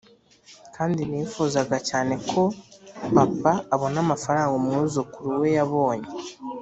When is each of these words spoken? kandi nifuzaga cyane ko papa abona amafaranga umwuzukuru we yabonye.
kandi 0.75 1.01
nifuzaga 1.09 1.77
cyane 1.89 2.13
ko 2.29 2.41
papa 3.15 3.53
abona 3.73 3.97
amafaranga 4.05 4.53
umwuzukuru 4.59 5.29
we 5.41 5.49
yabonye. 5.57 6.09